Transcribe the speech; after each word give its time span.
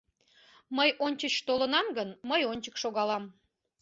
Мый 0.77 0.89
ончыч 1.05 1.35
толынам 1.47 1.87
гын, 1.97 2.09
мый 2.29 2.41
ончык 2.51 2.75
шогалам. 2.83 3.23